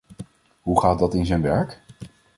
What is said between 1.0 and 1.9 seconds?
in zijn werk?